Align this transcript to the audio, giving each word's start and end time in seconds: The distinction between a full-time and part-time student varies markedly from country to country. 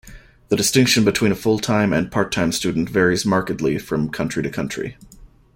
The 0.49 0.55
distinction 0.55 1.05
between 1.05 1.31
a 1.31 1.35
full-time 1.35 1.93
and 1.93 2.11
part-time 2.11 2.53
student 2.53 2.89
varies 2.89 3.23
markedly 3.23 3.77
from 3.77 4.09
country 4.09 4.41
to 4.41 4.49
country. 4.49 4.97